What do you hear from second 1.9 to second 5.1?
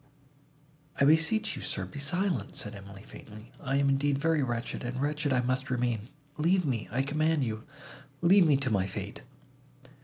silent," said Emily faintly: "I am indeed very wretched, and